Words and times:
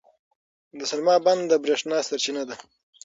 د 0.77 0.81
سلما 0.91 1.15
بند 1.25 1.41
د 1.47 1.53
برېښنا 1.63 1.97
سرچینه 2.07 2.43
ده. 2.49 2.55